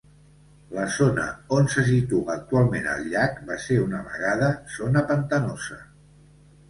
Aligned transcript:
La 0.75 0.85
zona 0.93 1.25
on 1.57 1.67
se 1.73 1.83
situa 1.89 2.33
actualment 2.37 2.89
el 2.95 3.05
llac, 3.11 3.37
va 3.51 3.61
ser 3.67 3.77
una 3.85 4.01
vegada 4.09 4.51
zona 4.79 5.05
pantanosa. 5.13 5.79